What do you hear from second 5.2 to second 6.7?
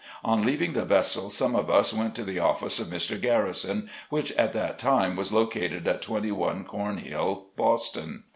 located at 21